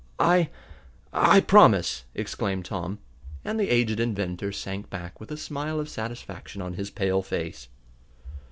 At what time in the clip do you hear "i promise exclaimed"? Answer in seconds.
1.13-2.65